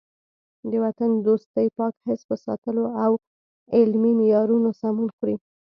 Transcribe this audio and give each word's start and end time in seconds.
د 0.69 0.71
وطن 0.83 1.11
دوستۍ 1.27 1.67
پاک 1.77 1.93
حس 2.07 2.21
په 2.29 2.35
ساتلو 2.45 2.83
او 3.03 3.11
علمي 3.77 4.11
معیارونو 4.19 4.69
سمون 4.81 5.07
خوري. 5.15 5.35